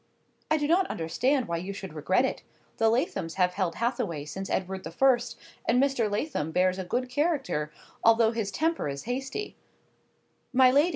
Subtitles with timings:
[0.49, 2.41] "I do not understand why you should regret it.
[2.77, 6.09] The Lathoms have held Hathaway since Edward the First, and Mr.
[6.09, 7.71] Lathom bears a good character,
[8.03, 9.55] although his temper is hasty—"
[10.51, 10.89] "My lady!